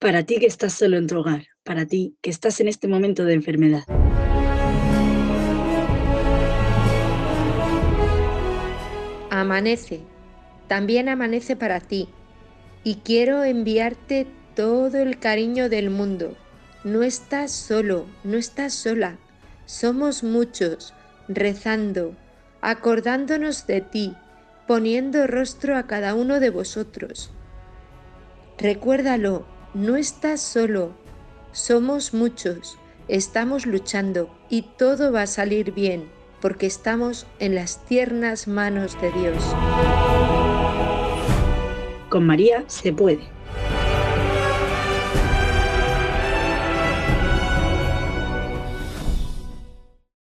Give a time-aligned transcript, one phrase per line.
[0.00, 3.26] Para ti que estás solo en tu hogar, para ti que estás en este momento
[3.26, 3.84] de enfermedad.
[9.28, 10.00] Amanece,
[10.68, 12.08] también amanece para ti,
[12.82, 14.26] y quiero enviarte
[14.56, 16.34] todo el cariño del mundo.
[16.82, 19.18] No estás solo, no estás sola,
[19.66, 20.94] somos muchos,
[21.28, 22.16] rezando,
[22.62, 24.16] acordándonos de ti,
[24.66, 27.30] poniendo rostro a cada uno de vosotros.
[28.56, 30.92] Recuérdalo, no estás solo,
[31.52, 32.78] somos muchos,
[33.08, 36.08] estamos luchando y todo va a salir bien
[36.40, 39.44] porque estamos en las tiernas manos de Dios.
[42.08, 43.39] Con María se puede.